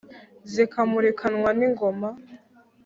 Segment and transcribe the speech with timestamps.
[0.51, 2.09] Zikamurikanwa n’ingoma,